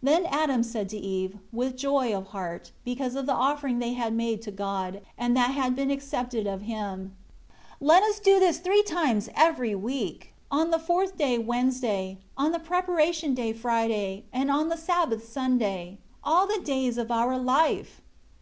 20 0.00 0.22
Then 0.22 0.32
Adam 0.32 0.62
said 0.62 0.88
to 0.88 0.96
Eve, 0.96 1.36
with 1.52 1.76
joy 1.76 2.16
of 2.16 2.28
heart, 2.28 2.72
because 2.86 3.14
of 3.14 3.26
the 3.26 3.34
offering 3.34 3.80
they 3.80 3.92
had 3.92 4.14
made 4.14 4.40
to 4.40 4.50
God, 4.50 5.02
and 5.18 5.36
that 5.36 5.50
had 5.50 5.76
been 5.76 5.90
accepted 5.90 6.46
of 6.46 6.62
Him, 6.62 7.14
"Let 7.78 8.02
us 8.02 8.18
do 8.18 8.40
this 8.40 8.60
three 8.60 8.82
times 8.82 9.28
every 9.36 9.74
week, 9.74 10.32
on 10.50 10.70
the 10.70 10.78
fourth 10.78 11.18
day 11.18 11.36
Wednesday, 11.36 12.16
on 12.34 12.52
the 12.52 12.58
preparation 12.58 13.34
day 13.34 13.52
Friday, 13.52 14.24
and 14.32 14.50
on 14.50 14.70
the 14.70 14.78
Sabbath 14.78 15.30
Sunday, 15.30 15.98
all 16.24 16.46
the 16.46 16.62
days 16.64 16.96
of 16.96 17.10
our 17.10 17.36
life." 17.36 18.00